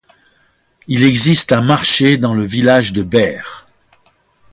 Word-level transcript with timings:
Il 0.87 1.03
existe 1.03 1.51
un 1.51 1.61
marché 1.61 2.17
dans 2.17 2.33
le 2.33 2.43
village 2.43 2.91
de 2.91 3.03
Ber. 3.03 3.67